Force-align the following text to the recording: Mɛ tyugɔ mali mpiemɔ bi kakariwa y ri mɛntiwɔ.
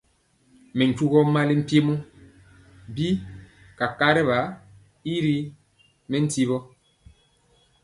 Mɛ 0.77 0.83
tyugɔ 0.95 1.19
mali 1.33 1.53
mpiemɔ 1.61 1.93
bi 2.93 3.07
kakariwa 3.77 4.39
y 5.13 5.15
ri 5.25 5.35
mɛntiwɔ. 6.09 6.57